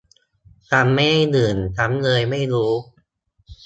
[0.69, 2.73] ฉันไม่ได้ดื่ม ฉันเลยไม่รู้